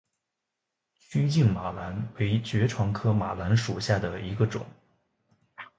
[0.95, 4.65] 曲茎马蓝为爵床科马蓝属下的一个种。